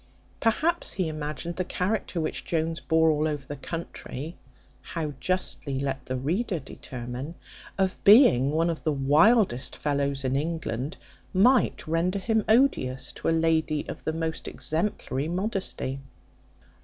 [0.39, 4.35] Perhaps he imagined the character which Jones bore all over the country
[4.81, 7.35] (how justly, let the reader determine),
[7.77, 10.97] of being one of the wildest fellows in England,
[11.35, 15.99] might render him odious to a lady of the most exemplary modesty.